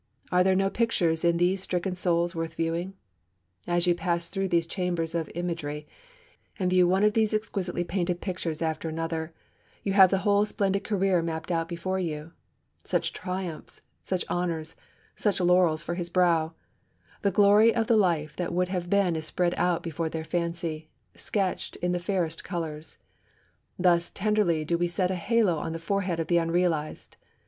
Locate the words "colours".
22.43-22.97